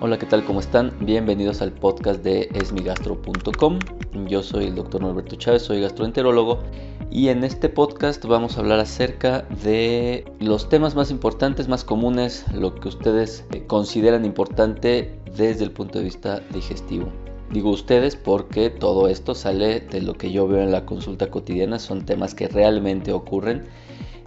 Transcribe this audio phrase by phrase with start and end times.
[0.00, 0.44] Hola, ¿qué tal?
[0.44, 0.92] ¿Cómo están?
[1.00, 3.78] Bienvenidos al podcast de esmigastro.com.
[4.26, 6.60] Yo soy el doctor Norberto Chávez, soy gastroenterólogo
[7.10, 12.44] y en este podcast vamos a hablar acerca de los temas más importantes, más comunes,
[12.52, 17.10] lo que ustedes eh, consideran importante desde el punto de vista digestivo.
[17.50, 21.78] Digo ustedes porque todo esto sale de lo que yo veo en la consulta cotidiana,
[21.78, 23.66] son temas que realmente ocurren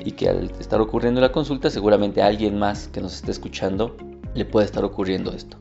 [0.04, 3.30] y que al estar ocurriendo en la consulta seguramente a alguien más que nos esté
[3.30, 3.95] escuchando
[4.34, 5.58] le puede estar ocurriendo esto.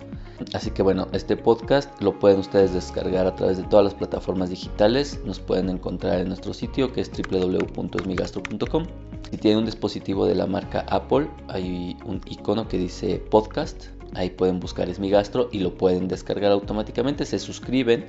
[0.54, 4.48] Así que bueno, este podcast lo pueden ustedes descargar a través de todas las plataformas
[4.48, 5.20] digitales.
[5.26, 8.86] Nos pueden encontrar en nuestro sitio que es www.esmigastro.com.
[9.30, 13.88] Si tienen un dispositivo de la marca Apple, hay un icono que dice podcast.
[14.14, 17.24] Ahí pueden buscar Esmigastro y lo pueden descargar automáticamente.
[17.24, 18.06] Se suscriben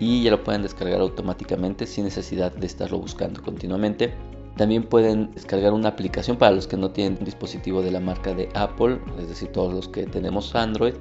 [0.00, 4.14] y ya lo pueden descargar automáticamente sin necesidad de estarlo buscando continuamente.
[4.56, 8.34] También pueden descargar una aplicación para los que no tienen un dispositivo de la marca
[8.34, 10.94] de Apple, es decir, todos los que tenemos Android,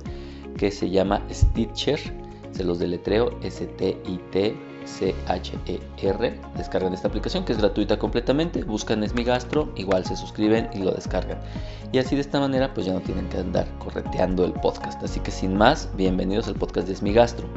[0.57, 1.99] que se llama Stitcher.
[2.51, 3.39] Se los deletreo
[4.83, 6.39] S-T-I-T-C-H-E-R.
[6.57, 8.63] Descargan esta aplicación que es gratuita completamente.
[8.63, 11.39] Buscan Esmigastro, igual se suscriben y lo descargan.
[11.91, 15.01] Y así de esta manera, pues ya no tienen que andar correteando el podcast.
[15.03, 17.47] Así que sin más, bienvenidos al podcast de Esmigastro.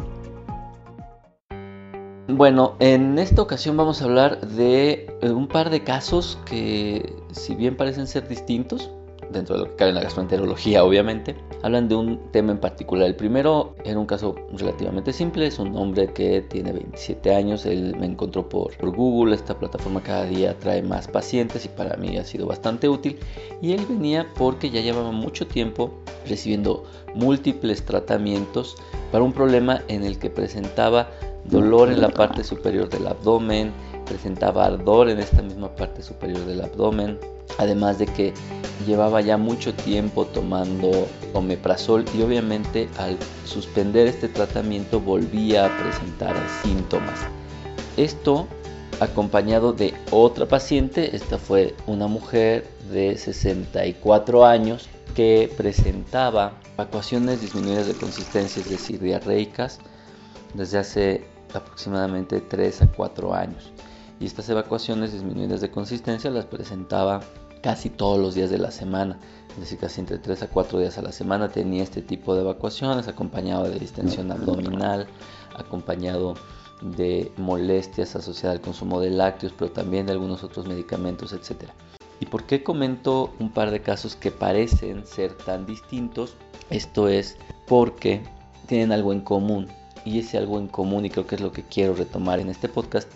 [2.29, 7.55] Bueno, en esta ocasión vamos a hablar de eh, un par de casos que, si
[7.55, 8.91] bien parecen ser distintos,
[9.31, 13.07] dentro de lo que cabe en la gastroenterología, obviamente, hablan de un tema en particular.
[13.07, 17.97] El primero era un caso relativamente simple, es un hombre que tiene 27 años, él
[17.99, 22.17] me encontró por, por, Google, esta plataforma cada día trae más pacientes y para mí
[22.17, 23.19] ha sido bastante útil.
[23.61, 25.93] Y él venía porque ya llevaba mucho tiempo
[26.29, 28.77] recibiendo múltiples tratamientos
[29.13, 31.11] para un problema en el que presentaba
[31.45, 33.73] dolor en la parte superior del abdomen,
[34.07, 37.19] presentaba ardor en esta misma parte superior del abdomen,
[37.59, 38.33] además de que
[38.87, 46.35] llevaba ya mucho tiempo tomando omeprazol y obviamente al suspender este tratamiento volvía a presentar
[46.63, 47.21] síntomas.
[47.97, 48.47] Esto
[49.01, 57.87] acompañado de otra paciente, esta fue una mujer de 64 años que presentaba evacuaciones disminuidas
[57.87, 59.79] de consistencia, es decir, diarreicas,
[60.55, 61.25] desde hace
[61.55, 63.73] aproximadamente 3 a 4 años.
[64.19, 67.21] Y estas evacuaciones disminuidas de consistencia las presentaba
[67.63, 69.19] casi todos los días de la semana,
[69.51, 72.43] es decir, casi entre 3 a 4 días a la semana tenía este tipo de
[72.43, 75.07] evacuaciones, acompañado de distensión abdominal,
[75.57, 76.35] acompañado
[76.81, 81.71] de molestias asociadas al consumo de lácteos, pero también de algunos otros medicamentos, etc.
[82.21, 86.35] ¿Y por qué comento un par de casos que parecen ser tan distintos?
[86.71, 88.23] Esto es porque
[88.67, 89.69] tienen algo en común
[90.05, 92.69] y ese algo en común y creo que es lo que quiero retomar en este
[92.69, 93.09] podcast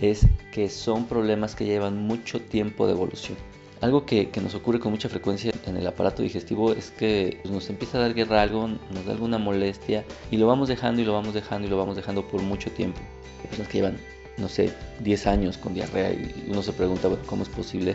[0.00, 3.36] es que son problemas que llevan mucho tiempo de evolución.
[3.80, 7.70] Algo que, nos ocurre con mucha frecuencia en el aparato digestivo es que pues, nos
[7.70, 11.12] empieza a dar guerra algo, nos da alguna molestia y lo vamos dejando y lo
[11.12, 12.98] vamos dejando y lo vamos dejando por mucho tiempo.
[13.40, 13.96] Hay personas que llevan,
[14.36, 17.94] no sé, 10 años con diarrea y uno se pregunta, ¿cómo es posible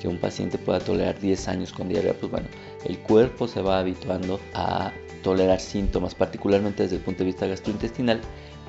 [0.00, 2.14] que un paciente pueda tolerar 10 años con diarrea?
[2.14, 2.46] Pues bueno,
[2.84, 4.92] el cuerpo se va habituando a
[5.24, 8.20] tolerar síntomas, particularmente desde el punto de vista gastrointestinal.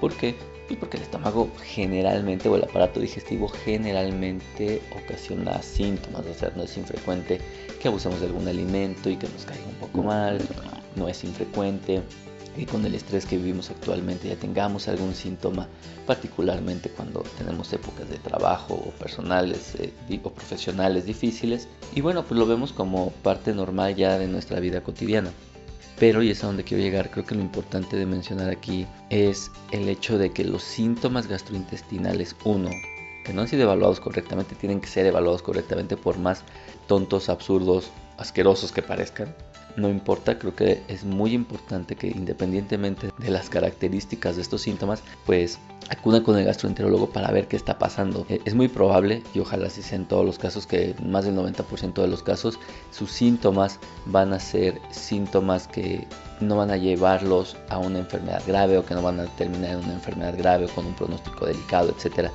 [0.01, 0.35] ¿Por qué?
[0.67, 6.63] Pues porque el estómago generalmente o el aparato digestivo generalmente ocasiona síntomas, o sea, no
[6.63, 7.39] es infrecuente
[7.79, 10.39] que abusemos de algún alimento y que nos caiga un poco mal,
[10.95, 12.01] no es infrecuente
[12.55, 15.67] que con el estrés que vivimos actualmente ya tengamos algún síntoma,
[16.07, 19.91] particularmente cuando tenemos épocas de trabajo o personales eh,
[20.23, 21.67] o profesionales difíciles.
[21.93, 25.31] Y bueno, pues lo vemos como parte normal ya de nuestra vida cotidiana.
[25.97, 29.51] Pero, y es a donde quiero llegar, creo que lo importante de mencionar aquí es
[29.71, 32.69] el hecho de que los síntomas gastrointestinales, uno,
[33.23, 36.43] que no han sido evaluados correctamente, tienen que ser evaluados correctamente por más
[36.87, 39.33] tontos, absurdos, asquerosos que parezcan
[39.77, 45.01] no importa, creo que es muy importante que independientemente de las características de estos síntomas,
[45.25, 48.25] pues acudan con el gastroenterólogo para ver qué está pasando.
[48.29, 51.35] Eh, es muy probable, y ojalá si sea en todos los casos, que más del
[51.35, 52.59] 90% de los casos
[52.91, 56.07] sus síntomas van a ser síntomas que
[56.39, 59.85] no van a llevarlos a una enfermedad grave o que no van a terminar en
[59.85, 62.31] una enfermedad grave o con un pronóstico delicado, etcétera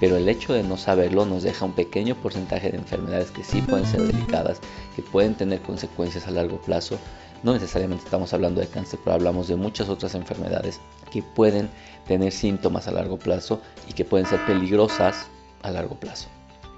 [0.00, 3.60] pero el hecho de no saberlo nos deja un pequeño porcentaje de enfermedades que sí
[3.62, 4.60] pueden ser delicadas,
[4.96, 6.98] que pueden tener consecuencias a largo plazo.
[7.42, 10.80] No necesariamente estamos hablando de cáncer, pero hablamos de muchas otras enfermedades
[11.10, 11.68] que pueden
[12.06, 15.26] tener síntomas a largo plazo y que pueden ser peligrosas
[15.62, 16.28] a largo plazo.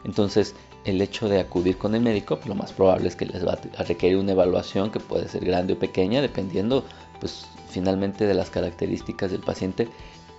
[0.04, 0.54] Entonces,
[0.84, 3.58] el hecho de acudir con el médico, pues, lo más probable es que les va
[3.76, 6.84] a requerir una evaluación que puede ser grande o pequeña, dependiendo
[7.20, 9.88] pues finalmente de las características del paciente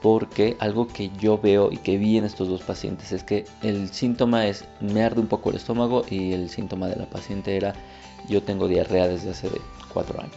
[0.02, 3.90] porque algo que yo veo y que vi en estos dos pacientes es que el
[3.90, 7.74] síntoma es me arde un poco el estómago y el síntoma de la paciente era
[8.30, 9.50] yo tengo diarrea desde hace
[9.94, 10.36] cuatro años.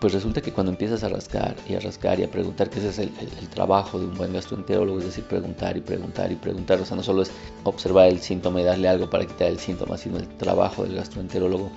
[0.00, 2.88] Pues resulta que cuando empiezas a rascar y a rascar y a preguntar, que ese
[2.88, 3.10] es el,
[3.48, 7.02] trabajo de un buen gastroenterólogo, es decir, preguntar y preguntar y preguntar, o sea, no
[7.02, 7.30] solo es
[7.64, 11.70] observar el síntoma y darle algo para quitar el síntoma, sino el trabajo del gastroenterólogo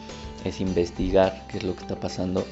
[0.44, 2.44] es investigar qué es lo que está pasando.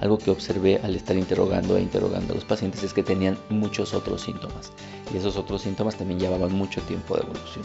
[0.00, 3.94] Algo que observé al estar interrogando e interrogando a los pacientes es que tenían muchos
[3.94, 4.72] otros síntomas
[5.12, 7.64] y esos otros síntomas también llevaban mucho tiempo de evolución.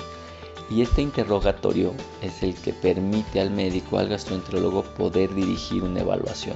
[0.70, 6.56] Y este interrogatorio es el que permite al médico, al gastroenterólogo, poder dirigir una evaluación.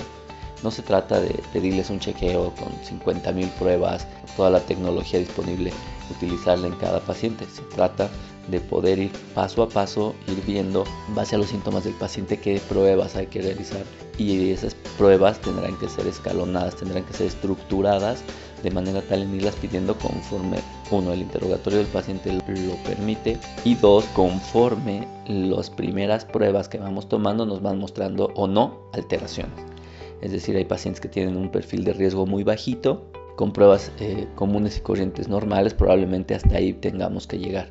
[0.64, 4.08] No se trata de pedirles un chequeo con 50.000 pruebas,
[4.38, 5.74] toda la tecnología disponible,
[6.10, 7.46] utilizarla en cada paciente.
[7.54, 8.10] Se trata
[8.48, 10.84] de poder ir paso a paso, ir viendo,
[11.16, 13.84] base a los síntomas del paciente, qué pruebas hay que realizar.
[14.18, 18.24] Y esas pruebas tendrán que ser escalonadas, tendrán que ser estructuradas
[18.64, 20.58] de manera tal en irlas pidiendo conforme,
[20.90, 27.08] uno, el interrogatorio del paciente lo permite y dos, conforme las primeras pruebas que vamos
[27.08, 29.60] tomando nos van mostrando o no alteraciones.
[30.22, 33.06] Es decir, hay pacientes que tienen un perfil de riesgo muy bajito,
[33.36, 37.70] con pruebas eh, comunes y corrientes normales, probablemente hasta ahí tengamos que llegar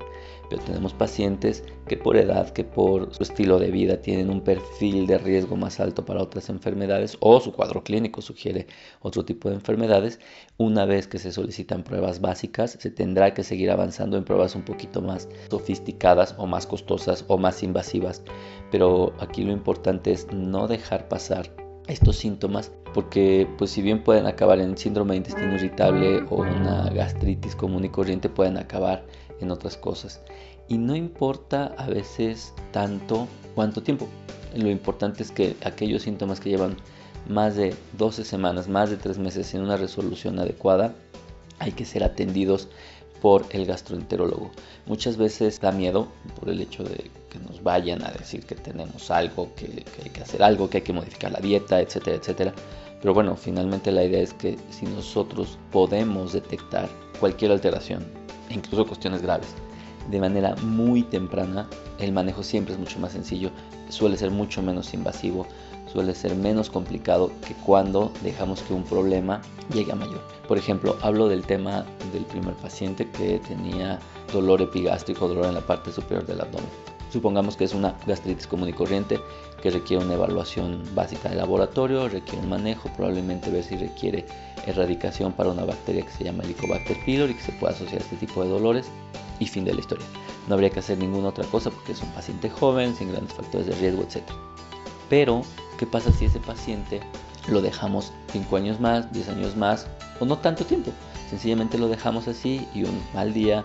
[0.48, 5.06] pero tenemos pacientes que por edad, que por su estilo de vida tienen un perfil
[5.06, 8.66] de riesgo más alto para otras enfermedades o su cuadro clínico sugiere
[9.00, 10.20] otro tipo de enfermedades.
[10.56, 14.64] Una vez que se solicitan pruebas básicas, se tendrá que seguir avanzando en pruebas un
[14.64, 18.22] poquito más sofisticadas o más costosas o más invasivas.
[18.70, 24.26] Pero aquí lo importante es no dejar pasar estos síntomas porque pues si bien pueden
[24.26, 29.04] acabar en síndrome de intestino irritable o una gastritis común y corriente pueden acabar
[29.40, 30.22] en otras cosas.
[30.68, 34.08] Y no importa a veces tanto cuánto tiempo.
[34.54, 36.76] Lo importante es que aquellos síntomas que llevan
[37.28, 40.94] más de 12 semanas, más de 3 meses en una resolución adecuada,
[41.58, 42.68] hay que ser atendidos
[43.20, 44.50] por el gastroenterólogo.
[44.86, 46.08] Muchas veces da miedo
[46.38, 50.22] por el hecho de que nos vayan a decir que tenemos algo, que, hay que
[50.22, 52.54] hacer algo, que hay que modificar la dieta, etcétera, etcétera.
[53.00, 56.88] Pero bueno, finalmente la idea es que si nosotros podemos detectar
[57.18, 58.04] cualquier alteración
[58.50, 59.48] incluso cuestiones graves.
[60.10, 61.66] De manera muy temprana,
[61.98, 63.50] el manejo siempre es mucho más sencillo,
[63.88, 65.46] suele ser mucho menos invasivo,
[65.90, 69.40] suele ser menos complicado que cuando dejamos que un problema
[69.72, 70.20] llegue a mayor.
[70.46, 73.98] Por ejemplo, hablo del tema del primer paciente que tenía
[74.32, 76.93] dolor epigástrico, dolor en la parte superior del abdomen.
[77.12, 79.20] Supongamos que es una gastritis común y corriente
[79.62, 84.26] que requiere una evaluación básica de laboratorio, requiere un manejo, probablemente ver si requiere
[84.66, 88.16] erradicación para una bacteria que se llama Helicobacter pylori que se puede asociar a este
[88.16, 88.86] tipo de dolores
[89.38, 90.06] y fin de la historia.
[90.48, 93.66] No habría que hacer ninguna otra cosa porque es un paciente joven, sin grandes factores
[93.66, 94.22] de riesgo, etc.
[95.08, 95.42] Pero,
[95.78, 97.00] ¿qué pasa si ese paciente
[97.48, 99.86] lo dejamos 5 años más, 10 años más
[100.20, 100.92] o no tanto tiempo?
[101.30, 103.64] Sencillamente lo dejamos así y un mal día,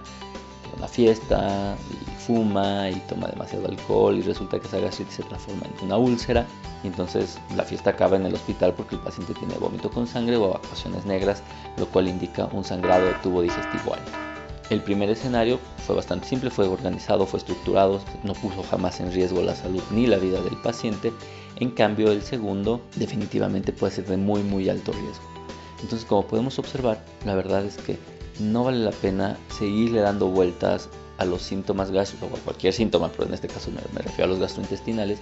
[0.77, 5.65] una fiesta, y fuma y toma demasiado alcohol y resulta que esa gastritis se transforma
[5.65, 6.45] en una úlcera
[6.83, 10.35] y entonces la fiesta acaba en el hospital porque el paciente tiene vómito con sangre
[10.37, 11.41] o evacuaciones negras,
[11.77, 14.11] lo cual indica un sangrado de tubo digestivo alto.
[14.69, 19.41] El primer escenario fue bastante simple, fue organizado, fue estructurado, no puso jamás en riesgo
[19.41, 21.11] la salud ni la vida del paciente.
[21.55, 25.23] En cambio, el segundo definitivamente puede ser de muy muy alto riesgo.
[25.81, 27.97] Entonces, como podemos observar, la verdad es que
[28.39, 33.09] no vale la pena seguirle dando vueltas a los síntomas gástricos o a cualquier síntoma,
[33.11, 35.19] pero en este caso me, me, refiero a los gastrointestinales,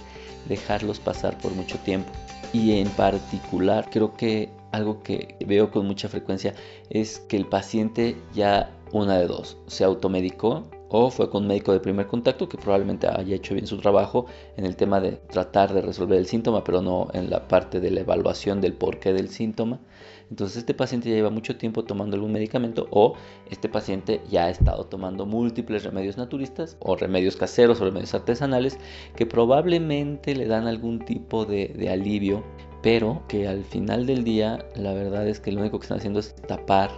[0.48, 2.10] dejarlos pasar por mucho tiempo.
[2.52, 6.54] Y en particular, creo que algo que veo con mucha frecuencia
[6.90, 11.72] es que el paciente ya una de dos, se automedicó o fue con un médico
[11.72, 14.26] de primer contacto que probablemente haya hecho bien su trabajo
[14.56, 17.90] en el tema de tratar de resolver el síntoma, pero no en la parte de
[17.90, 19.80] la evaluación del porqué del síntoma.
[20.30, 23.14] Entonces este paciente ya lleva mucho tiempo tomando algún medicamento o
[23.50, 28.78] este paciente ya ha estado tomando múltiples remedios naturistas o remedios caseros o remedios artesanales
[29.16, 32.44] que probablemente le dan algún tipo de, alivio,
[32.82, 36.20] pero que al final del día la verdad es que lo único que están haciendo
[36.20, 36.90] es tapar,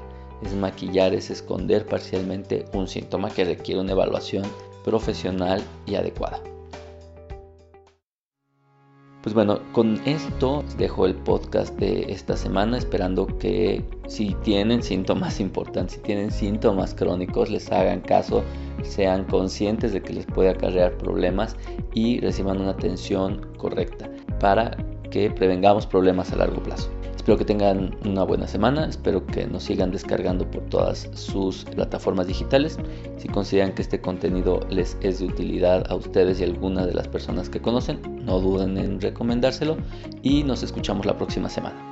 [0.42, 4.44] es maquillar, es esconder parcialmente un síntoma que requiere una evaluación
[4.84, 6.42] profesional y adecuada.
[9.22, 15.40] Pues bueno, con esto dejo el podcast de esta semana, esperando que si tienen síntomas
[15.46, 18.42] importantes, si tienen síntomas crónicos, les hagan caso,
[18.82, 21.54] sean conscientes de que les puede acarrear problemas
[21.92, 24.74] y reciban una atención correcta para
[25.10, 26.90] que prevengamos problemas a largo plazo.
[27.20, 32.26] Espero que tengan una buena semana, espero que nos sigan descargando por todas sus plataformas
[32.26, 32.78] digitales.
[33.18, 36.94] Si consideran que este contenido les es de utilidad a ustedes y a alguna de
[36.94, 39.76] las personas que conocen, no duden en recomendárselo
[40.22, 41.89] y nos escuchamos la próxima semana.